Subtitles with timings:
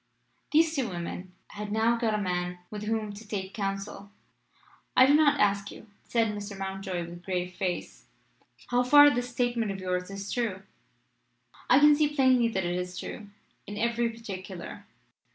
[0.51, 4.09] These two women had now got a Man with whom to take counsel.
[4.97, 6.57] "I do not ask you," said Mr.
[6.57, 8.05] Mountjoy, with grave face,
[8.69, 10.63] "how far this statement of yours is true:
[11.69, 13.27] I can see plainly that it is true
[13.67, 14.87] in every particular."